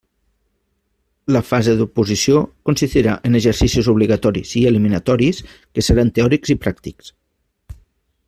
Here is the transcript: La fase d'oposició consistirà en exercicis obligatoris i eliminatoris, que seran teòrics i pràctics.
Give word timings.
La 1.35 1.41
fase 1.49 1.73
d'oposició 1.81 2.39
consistirà 2.69 3.13
en 3.29 3.39
exercicis 3.41 3.89
obligatoris 3.93 4.55
i 4.63 4.65
eliminatoris, 4.71 5.43
que 5.77 5.85
seran 5.91 6.13
teòrics 6.17 6.55
i 6.57 6.57
pràctics. 6.67 7.13